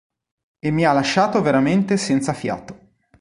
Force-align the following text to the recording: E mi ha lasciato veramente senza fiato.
E 0.59 0.71
mi 0.71 0.83
ha 0.83 0.93
lasciato 0.93 1.43
veramente 1.43 1.95
senza 1.95 2.33
fiato. 2.33 2.93